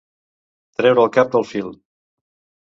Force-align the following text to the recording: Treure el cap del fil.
Treure 0.79 1.03
el 1.09 1.11
cap 1.19 1.29
del 1.37 1.45
fil. 1.51 1.71